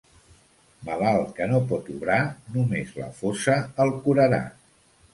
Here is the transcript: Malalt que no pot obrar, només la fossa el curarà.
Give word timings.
Malalt 0.87 1.35
que 1.41 1.47
no 1.51 1.59
pot 1.73 1.93
obrar, 1.97 2.17
només 2.57 2.97
la 3.03 3.13
fossa 3.23 3.63
el 3.87 3.97
curarà. 4.09 4.45